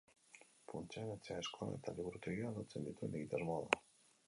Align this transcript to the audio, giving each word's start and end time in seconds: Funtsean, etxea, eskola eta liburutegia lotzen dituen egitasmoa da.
Funtsean, 0.71 1.11
etxea, 1.15 1.37
eskola 1.43 1.77
eta 1.79 1.95
liburutegia 1.99 2.51
lotzen 2.57 2.91
dituen 2.91 3.21
egitasmoa 3.21 3.63
da. 3.77 3.85